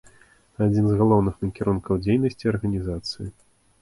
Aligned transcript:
Адзін 0.65 0.87
з 0.91 0.95
галоўных 1.01 1.37
накірункаў 1.45 2.01
дзейнасці 2.07 2.51
арганізацыі. 2.53 3.27